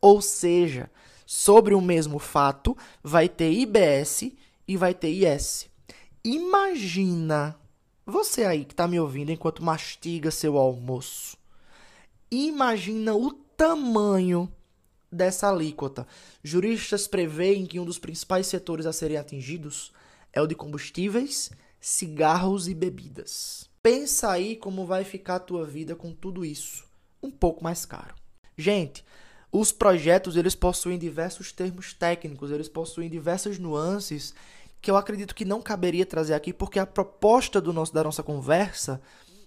Ou 0.00 0.20
seja, 0.20 0.90
sobre 1.24 1.72
o 1.72 1.80
mesmo 1.80 2.18
fato, 2.18 2.76
vai 3.00 3.28
ter 3.28 3.52
IBS 3.52 4.32
e 4.66 4.76
vai 4.76 4.92
ter 4.92 5.10
IS. 5.10 5.69
Imagina, 6.22 7.58
você 8.04 8.44
aí 8.44 8.66
que 8.66 8.74
está 8.74 8.86
me 8.86 9.00
ouvindo 9.00 9.32
enquanto 9.32 9.64
mastiga 9.64 10.30
seu 10.30 10.58
almoço, 10.58 11.38
imagina 12.30 13.14
o 13.14 13.32
tamanho 13.32 14.52
dessa 15.10 15.48
alíquota. 15.48 16.06
Juristas 16.44 17.08
preveem 17.08 17.64
que 17.64 17.80
um 17.80 17.86
dos 17.86 17.98
principais 17.98 18.46
setores 18.46 18.84
a 18.84 18.92
serem 18.92 19.16
atingidos 19.16 19.92
é 20.30 20.42
o 20.42 20.46
de 20.46 20.54
combustíveis, 20.54 21.50
cigarros 21.80 22.68
e 22.68 22.74
bebidas. 22.74 23.70
Pensa 23.82 24.30
aí 24.30 24.56
como 24.56 24.84
vai 24.84 25.04
ficar 25.04 25.36
a 25.36 25.40
tua 25.40 25.64
vida 25.64 25.96
com 25.96 26.12
tudo 26.12 26.44
isso, 26.44 26.84
um 27.22 27.30
pouco 27.30 27.64
mais 27.64 27.86
caro. 27.86 28.14
Gente, 28.58 29.02
os 29.50 29.72
projetos 29.72 30.36
eles 30.36 30.54
possuem 30.54 30.98
diversos 30.98 31.50
termos 31.50 31.94
técnicos, 31.94 32.50
eles 32.50 32.68
possuem 32.68 33.08
diversas 33.08 33.58
nuances 33.58 34.34
que 34.80 34.90
eu 34.90 34.96
acredito 34.96 35.34
que 35.34 35.44
não 35.44 35.60
caberia 35.60 36.06
trazer 36.06 36.34
aqui, 36.34 36.52
porque 36.52 36.78
a 36.78 36.86
proposta 36.86 37.60
do 37.60 37.72
nosso, 37.72 37.92
da 37.92 38.02
nossa 38.02 38.22
conversa 38.22 39.00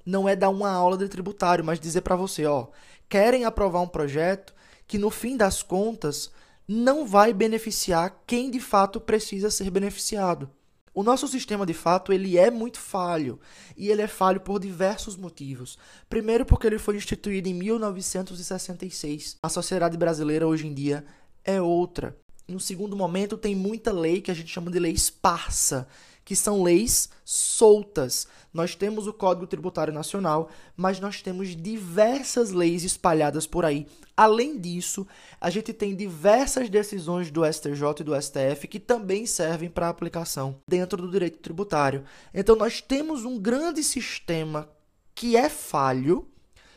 não 0.05 0.27
é 0.27 0.35
dar 0.35 0.49
uma 0.49 0.69
aula 0.69 0.97
de 0.97 1.07
tributário, 1.07 1.63
mas 1.63 1.79
dizer 1.79 2.01
para 2.01 2.15
você, 2.15 2.45
ó, 2.45 2.67
querem 3.09 3.45
aprovar 3.45 3.81
um 3.81 3.87
projeto 3.87 4.53
que 4.87 4.97
no 4.97 5.09
fim 5.09 5.37
das 5.37 5.63
contas 5.63 6.31
não 6.67 7.05
vai 7.05 7.33
beneficiar 7.33 8.23
quem 8.25 8.51
de 8.51 8.59
fato 8.59 8.99
precisa 8.99 9.49
ser 9.49 9.69
beneficiado. 9.69 10.49
O 10.93 11.01
nosso 11.01 11.27
sistema 11.27 11.65
de 11.65 11.73
fato 11.73 12.13
ele 12.13 12.37
é 12.37 12.51
muito 12.51 12.79
falho 12.79 13.39
e 13.75 13.89
ele 13.89 14.03
é 14.03 14.07
falho 14.07 14.39
por 14.39 14.59
diversos 14.59 15.15
motivos. 15.15 15.77
Primeiro 16.07 16.45
porque 16.45 16.67
ele 16.67 16.77
foi 16.77 16.95
instituído 16.97 17.49
em 17.49 17.53
1966. 17.53 19.37
A 19.41 19.49
sociedade 19.49 19.97
brasileira 19.97 20.47
hoje 20.47 20.67
em 20.67 20.73
dia 20.73 21.03
é 21.43 21.59
outra. 21.59 22.15
No 22.47 22.59
segundo 22.59 22.95
momento, 22.95 23.37
tem 23.37 23.55
muita 23.55 23.91
lei 23.91 24.21
que 24.21 24.29
a 24.29 24.33
gente 24.33 24.51
chama 24.51 24.69
de 24.69 24.79
lei 24.79 24.91
esparsa, 24.91 25.87
que 26.25 26.35
são 26.35 26.61
leis 26.61 27.09
soltas. 27.23 28.27
Nós 28.53 28.75
temos 28.75 29.07
o 29.07 29.13
Código 29.13 29.47
Tributário 29.47 29.93
Nacional, 29.93 30.49
mas 30.75 30.99
nós 30.99 31.21
temos 31.21 31.55
diversas 31.55 32.51
leis 32.51 32.83
espalhadas 32.83 33.47
por 33.47 33.65
aí. 33.65 33.87
Além 34.15 34.59
disso, 34.59 35.07
a 35.39 35.49
gente 35.49 35.73
tem 35.73 35.95
diversas 35.95 36.69
decisões 36.69 37.31
do 37.31 37.43
STJ 37.45 37.81
e 37.99 38.03
do 38.03 38.21
STF 38.21 38.67
que 38.67 38.79
também 38.79 39.25
servem 39.25 39.69
para 39.69 39.89
aplicação 39.89 40.59
dentro 40.67 41.01
do 41.01 41.09
direito 41.09 41.39
tributário. 41.39 42.03
Então, 42.33 42.55
nós 42.55 42.81
temos 42.81 43.25
um 43.25 43.39
grande 43.39 43.83
sistema 43.83 44.69
que 45.15 45.35
é 45.35 45.49
falho 45.49 46.27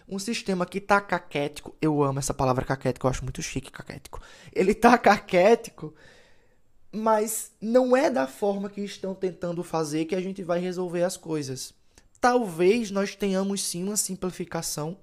um 0.09 0.19
sistema 0.19 0.65
que 0.65 0.81
tá 0.81 1.01
caquético, 1.01 1.75
eu 1.81 2.03
amo 2.03 2.19
essa 2.19 2.33
palavra 2.33 2.65
caquético, 2.65 3.07
eu 3.07 3.11
acho 3.11 3.25
muito 3.25 3.43
chique 3.43 3.71
caquético. 3.71 4.21
Ele 4.53 4.75
tá 4.75 4.97
caquético, 4.99 5.95
mas 6.93 7.53
não 7.61 7.97
é 7.97 8.09
da 8.09 8.27
forma 8.27 8.71
que 8.71 8.81
estão 8.81 9.15
tentando 9.15 9.63
fazer 9.63 10.05
que 10.05 10.15
a 10.15 10.21
gente 10.21 10.43
vai 10.43 10.61
resolver 10.61 11.03
as 11.03 11.17
coisas. 11.17 11.75
Talvez 12.21 12.91
nós 12.91 13.15
tenhamos 13.15 13.63
sim 13.63 13.85
uma 13.85 13.97
simplificação, 13.97 14.97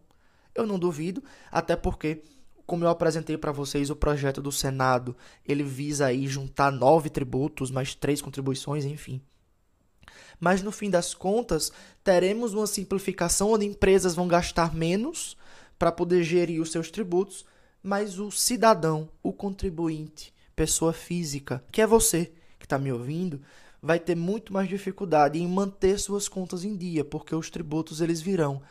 eu 0.56 0.66
não 0.66 0.80
duvido, 0.80 1.24
até 1.52 1.76
porque 1.76 2.24
como 2.66 2.86
eu 2.86 2.90
apresentei 2.90 3.38
para 3.38 3.52
vocês 3.52 3.90
o 3.90 3.96
projeto 3.96 4.42
do 4.42 4.52
Senado, 4.52 5.16
ele 5.46 5.64
visa 5.64 6.06
aí 6.06 6.28
juntar 6.28 6.72
nove 6.72 7.10
tributos, 7.10 7.70
mais 7.70 7.94
três 7.94 8.22
contribuições, 8.22 8.86
enfim 8.86 9.22
mas 10.40 10.62
no 10.62 10.72
fim 10.72 10.90
das 10.90 11.14
contas, 11.14 11.72
teremos 12.04 12.54
uma 12.54 12.68
simplificação 12.68 13.52
onde 13.52 13.66
empresas 13.66 14.16
vão 14.16 14.28
gastar 14.28 14.74
menos 14.74 15.38
para 15.78 15.92
poder 15.92 16.24
gerir 16.24 16.62
os 16.62 16.72
seus 16.72 16.90
tributos, 16.90 17.46
mas 17.82 18.20
o 18.20 18.32
cidadão, 18.32 19.10
o 19.22 19.34
contribuinte, 19.34 20.34
pessoa 20.56 20.94
física, 20.94 21.64
que 21.72 21.82
é 21.82 21.88
você 21.88 22.32
que 22.58 22.66
está 22.66 22.78
me 22.78 22.92
ouvindo, 22.92 23.42
vai 23.82 24.00
ter 24.00 24.16
muito 24.16 24.54
mais 24.54 24.70
dificuldade 24.70 25.38
em 25.38 25.46
manter 25.46 26.00
suas 26.00 26.30
contas 26.30 26.64
em 26.64 26.78
dia, 26.78 27.04
porque 27.04 27.36
os 27.36 27.50
tributos 27.50 28.00
eles 28.00 28.22
virão 28.22 28.62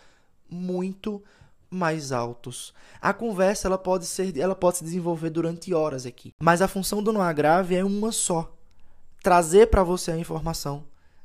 muito 0.48 1.22
mais 1.70 2.12
altos. 2.12 2.72
A 3.00 3.12
conversa 3.12 3.68
ela 3.68 3.76
pode 3.76 4.06
ser, 4.06 4.36
ela 4.38 4.54
pode 4.54 4.78
se 4.78 4.84
desenvolver 4.84 5.28
durante 5.28 5.74
horas 5.74 6.06
aqui, 6.06 6.32
mas 6.40 6.62
a 6.62 6.68
função 6.68 7.02
do 7.02 7.12
não 7.12 7.20
agrave 7.20 7.74
é 7.74 7.84
uma 7.84 8.10
só: 8.10 8.54
trazer 9.22 9.66
para 9.68 9.82
você 9.82 10.12
a 10.12 10.18
informação 10.18 10.84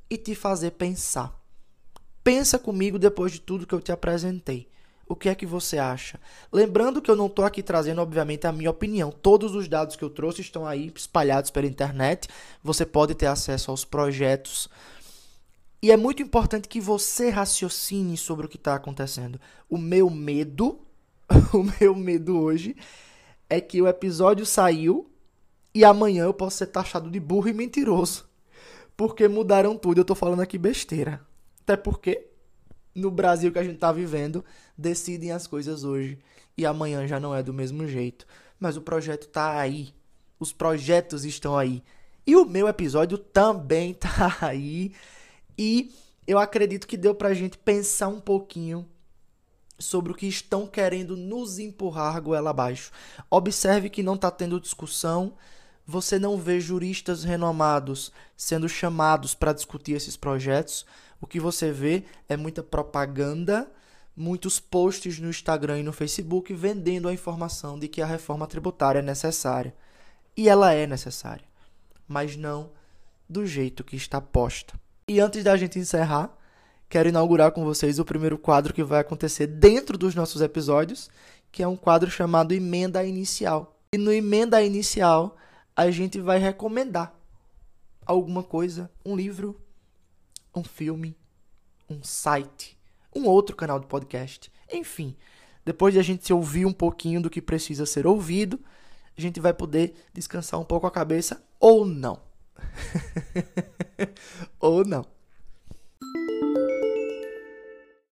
e 0.10 0.18
te 0.18 0.36
fazer 0.36 0.72
pensar. 0.72 1.38
Pensa 2.24 2.60
comigo 2.60 3.00
depois 3.00 3.32
de 3.32 3.40
tudo 3.40 3.66
que 3.66 3.74
eu 3.74 3.82
te 3.82 3.92
apresentei. 3.92 4.70
O 5.08 5.16
que 5.16 5.30
é 5.30 5.36
que 5.36 5.46
você 5.46 5.78
acha? 5.78 6.20
Lembrando 6.52 7.02
que 7.02 7.10
eu 7.10 7.16
não 7.16 7.28
estou 7.28 7.46
aqui 7.46 7.64
trazendo, 7.64 8.02
obviamente, 8.02 8.46
a 8.46 8.52
minha 8.52 8.70
opinião. 8.70 9.10
Todos 9.10 9.56
os 9.56 9.70
dados 9.70 9.96
que 9.96 10.04
eu 10.04 10.10
trouxe 10.10 10.42
estão 10.42 10.66
aí 10.66 10.92
espalhados 10.94 11.50
pela 11.50 11.66
internet. 11.66 12.28
Você 12.62 12.86
pode 12.86 13.16
ter 13.16 13.28
acesso 13.28 13.72
aos 13.72 13.86
projetos. 13.86 14.68
E 15.82 15.92
é 15.92 15.96
muito 15.96 16.22
importante 16.22 16.68
que 16.68 16.82
você 16.82 17.30
raciocine 17.30 18.18
sobre 18.18 18.46
o 18.46 18.50
que 18.50 18.58
está 18.58 18.76
acontecendo. 18.76 19.40
O 19.70 19.78
meu 19.78 20.10
medo, 20.10 20.82
o 21.54 21.64
meu 21.80 21.96
medo 21.96 22.38
hoje, 22.38 22.76
é 23.50 23.62
que 23.62 23.82
o 23.82 23.88
episódio 23.88 24.46
saiu 24.46 25.10
e 25.74 25.86
amanhã 25.86 26.26
eu 26.26 26.34
posso 26.34 26.58
ser 26.58 26.68
taxado 26.68 27.10
de 27.10 27.20
burro 27.20 27.48
e 27.48 27.54
mentiroso 27.54 28.28
porque 28.98 29.28
mudaram 29.28 29.78
tudo. 29.78 30.02
Eu 30.02 30.06
tô 30.06 30.16
falando 30.16 30.42
aqui 30.42 30.58
besteira. 30.58 31.22
Até 31.62 31.78
porque 31.78 32.28
no 32.96 33.12
Brasil 33.12 33.52
que 33.52 33.60
a 33.60 33.64
gente 33.64 33.78
tá 33.78 33.92
vivendo, 33.92 34.44
decidem 34.76 35.32
as 35.32 35.46
coisas 35.46 35.84
hoje 35.84 36.18
e 36.58 36.66
amanhã 36.66 37.08
já 37.08 37.20
não 37.20 37.34
é 37.34 37.44
do 37.44 37.54
mesmo 37.54 37.88
jeito. 37.88 38.26
Mas 38.60 38.76
o 38.76 38.82
projeto 38.82 39.28
tá 39.28 39.60
aí. 39.60 39.94
Os 40.40 40.52
projetos 40.52 41.24
estão 41.24 41.56
aí. 41.56 41.84
E 42.26 42.36
o 42.36 42.44
meu 42.44 42.68
episódio 42.68 43.18
também 43.18 43.94
tá 43.96 44.36
aí. 44.42 44.92
E 45.58 45.94
eu 46.26 46.40
acredito 46.40 46.88
que 46.88 46.98
deu 46.98 47.14
pra 47.14 47.34
gente 47.34 47.58
pensar 47.58 48.08
um 48.08 48.20
pouquinho 48.20 48.88
sobre 49.80 50.12
o 50.12 50.16
que 50.16 50.26
estão 50.26 50.66
querendo 50.66 51.16
nos 51.16 51.60
empurrar 51.60 52.20
goela 52.20 52.50
abaixo. 52.50 52.92
Observe 53.30 53.90
que 53.92 54.02
não 54.02 54.18
tá 54.18 54.32
tendo 54.32 54.60
discussão, 54.60 55.34
Você 55.90 56.20
não 56.20 56.38
vê 56.38 56.60
juristas 56.60 57.24
renomados 57.24 58.12
sendo 58.36 58.68
chamados 58.68 59.34
para 59.34 59.54
discutir 59.54 59.94
esses 59.94 60.18
projetos. 60.18 60.86
O 61.22 61.26
que 61.26 61.40
você 61.40 61.72
vê 61.72 62.04
é 62.28 62.36
muita 62.36 62.62
propaganda, 62.62 63.72
muitos 64.14 64.60
posts 64.60 65.18
no 65.18 65.30
Instagram 65.30 65.80
e 65.80 65.84
no 65.84 65.94
Facebook 65.94 66.54
vendendo 66.54 67.08
a 67.08 67.14
informação 67.14 67.80
de 67.80 67.88
que 67.88 68.02
a 68.02 68.06
reforma 68.06 68.46
tributária 68.46 69.00
é 69.00 69.02
necessária. 69.02 69.74
E 70.36 70.50
ela 70.50 70.74
é 70.74 70.86
necessária, 70.86 71.46
mas 72.06 72.36
não 72.36 72.72
do 73.30 73.46
jeito 73.46 73.82
que 73.82 73.96
está 73.96 74.20
posta. 74.20 74.74
E 75.08 75.22
antes 75.22 75.42
da 75.42 75.56
gente 75.56 75.80
encerrar, 75.80 76.38
quero 76.90 77.08
inaugurar 77.08 77.52
com 77.52 77.64
vocês 77.64 77.98
o 77.98 78.04
primeiro 78.04 78.38
quadro 78.38 78.74
que 78.74 78.84
vai 78.84 79.00
acontecer 79.00 79.48
dentro 79.48 79.98
dos 79.98 80.14
nossos 80.14 80.42
episódios, 80.42 81.10
que 81.50 81.64
é 81.64 81.68
um 81.68 81.78
quadro 81.78 82.12
chamado 82.12 82.54
Emenda 82.54 83.06
Inicial. 83.06 83.80
E 83.94 83.98
no 83.98 84.12
Emenda 84.12 84.62
Inicial, 84.62 85.38
a 85.78 85.92
gente 85.92 86.20
vai 86.20 86.40
recomendar 86.40 87.14
alguma 88.04 88.42
coisa, 88.42 88.90
um 89.06 89.16
livro, 89.16 89.62
um 90.56 90.64
filme, 90.64 91.16
um 91.88 92.02
site, 92.02 92.76
um 93.16 93.28
outro 93.28 93.56
canal 93.56 93.80
de 93.80 93.86
podcast, 93.86 94.52
enfim. 94.74 95.16
Depois 95.64 95.94
de 95.94 96.00
a 96.00 96.04
gente 96.04 96.26
se 96.26 96.34
ouvir 96.34 96.66
um 96.66 96.74
pouquinho 96.74 97.22
do 97.22 97.30
que 97.30 97.40
precisa 97.40 97.86
ser 97.86 98.08
ouvido, 98.08 98.60
a 99.16 99.22
gente 99.22 99.40
vai 99.40 99.54
poder 99.54 99.94
descansar 100.12 100.60
um 100.60 100.66
pouco 100.66 100.88
a 100.88 100.92
cabeça 100.92 101.46
ou 101.60 101.86
não. 101.86 102.20
ou 104.60 104.84
não. 104.84 105.06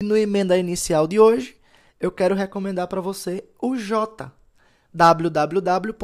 No 0.01 0.17
emenda 0.17 0.57
inicial 0.57 1.09
de 1.09 1.19
hoje, 1.19 1.61
eu 1.99 2.13
quero 2.13 2.37
recomendar 2.37 2.87
para 2.87 3.01
você 3.01 3.43
o 3.61 3.77
J, 3.77 4.31
www.j.info. 4.93 5.99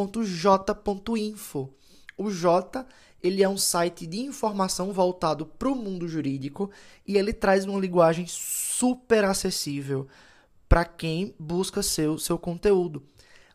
O 2.16 2.30
J, 2.30 2.86
ele 3.22 3.42
é 3.42 3.48
um 3.48 3.56
site 3.56 4.06
de 4.06 4.20
informação 4.20 4.92
voltado 4.92 5.46
para 5.46 5.68
o 5.68 5.74
mundo 5.74 6.06
jurídico 6.06 6.70
e 7.06 7.16
ele 7.16 7.32
traz 7.32 7.64
uma 7.64 7.80
linguagem 7.80 8.26
super 8.28 9.24
acessível 9.24 10.06
para 10.68 10.84
quem 10.84 11.34
busca 11.38 11.82
seu 11.82 12.18
seu 12.18 12.38
conteúdo. 12.38 13.02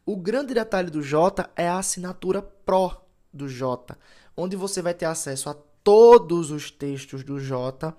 O 0.06 0.18
grande 0.18 0.54
detalhe 0.54 0.90
do 0.90 1.02
J 1.02 1.50
é 1.56 1.68
a 1.68 1.78
assinatura 1.78 2.42
Pro 2.42 3.00
do 3.32 3.48
J, 3.48 3.96
onde 4.36 4.56
você 4.56 4.82
vai 4.82 4.94
ter 4.94 5.06
acesso 5.06 5.50
a 5.50 5.54
todos 5.84 6.50
os 6.50 6.72
textos 6.72 7.24
do 7.24 7.40
J 7.40 7.96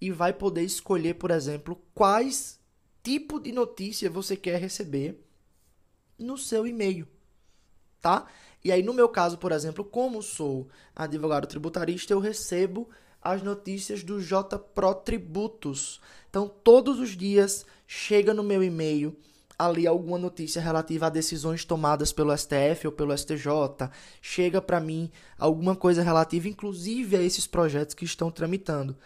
e 0.00 0.10
vai 0.10 0.32
poder 0.32 0.62
escolher, 0.62 1.14
por 1.14 1.30
exemplo, 1.30 1.80
quais 1.94 2.58
tipo 3.02 3.38
de 3.38 3.52
notícia 3.52 4.10
você 4.10 4.36
quer 4.36 4.60
receber 4.60 5.24
no 6.18 6.36
seu 6.36 6.66
e-mail, 6.66 7.06
tá? 8.00 8.26
E 8.64 8.70
aí 8.70 8.82
no 8.82 8.94
meu 8.94 9.08
caso, 9.08 9.38
por 9.38 9.52
exemplo, 9.52 9.84
como 9.84 10.22
sou 10.22 10.68
advogado 10.94 11.46
tributarista, 11.46 12.12
eu 12.12 12.20
recebo 12.20 12.88
as 13.20 13.42
notícias 13.42 14.02
do 14.02 14.20
J 14.20 14.58
Pro 14.58 14.94
Tributos. 14.94 16.00
Então, 16.28 16.48
todos 16.48 16.98
os 16.98 17.10
dias 17.10 17.64
chega 17.86 18.34
no 18.34 18.42
meu 18.42 18.62
e-mail 18.62 19.16
ali 19.58 19.86
alguma 19.86 20.18
notícia 20.18 20.60
relativa 20.60 21.06
a 21.06 21.10
decisões 21.10 21.64
tomadas 21.64 22.12
pelo 22.12 22.36
STF 22.36 22.86
ou 22.86 22.92
pelo 22.92 23.16
STJ, 23.16 23.46
chega 24.20 24.60
para 24.60 24.80
mim 24.80 25.10
alguma 25.38 25.76
coisa 25.76 26.02
relativa 26.02 26.48
inclusive 26.48 27.16
a 27.16 27.22
esses 27.22 27.46
projetos 27.46 27.94
que 27.94 28.04
estão 28.04 28.30
tramitando. 28.30 28.96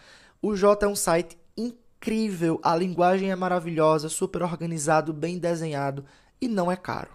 O 0.41 0.55
J 0.55 0.85
é 0.85 0.89
um 0.89 0.95
site 0.95 1.37
incrível, 1.55 2.59
a 2.63 2.75
linguagem 2.75 3.29
é 3.29 3.35
maravilhosa, 3.35 4.09
super 4.09 4.41
organizado, 4.41 5.13
bem 5.13 5.37
desenhado 5.37 6.03
e 6.39 6.47
não 6.47 6.71
é 6.71 6.75
caro. 6.75 7.11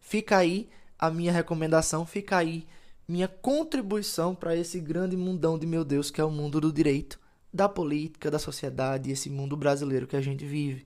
Fica 0.00 0.38
aí 0.38 0.68
a 0.98 1.10
minha 1.10 1.32
recomendação, 1.32 2.06
fica 2.06 2.36
aí 2.36 2.66
minha 3.08 3.28
contribuição 3.28 4.34
para 4.34 4.56
esse 4.56 4.80
grande 4.80 5.16
mundão 5.16 5.58
de 5.58 5.66
meu 5.66 5.84
Deus 5.84 6.10
que 6.10 6.20
é 6.20 6.24
o 6.24 6.30
mundo 6.30 6.60
do 6.60 6.72
direito, 6.72 7.18
da 7.52 7.68
política, 7.68 8.30
da 8.30 8.38
sociedade, 8.38 9.10
esse 9.10 9.30
mundo 9.30 9.56
brasileiro 9.56 10.06
que 10.06 10.16
a 10.16 10.20
gente 10.20 10.44
vive. 10.44 10.84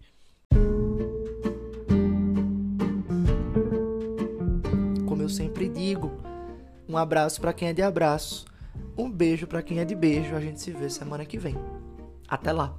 sempre 5.31 5.69
digo. 5.69 6.13
Um 6.89 6.97
abraço 6.97 7.41
para 7.41 7.53
quem 7.53 7.69
é 7.69 7.73
de 7.73 7.83
abraço. 7.83 8.45
Um 8.99 9.11
beijo 9.11 9.47
para 9.47 9.63
quem 9.63 9.79
é 9.79 9.85
de 9.85 9.95
beijo. 9.95 10.35
A 10.35 10.41
gente 10.41 10.61
se 10.61 10.73
vê 10.73 10.91
semana 10.91 11.25
que 11.25 11.39
vem. 11.39 11.57
Até 12.29 12.53
lá. 12.53 12.77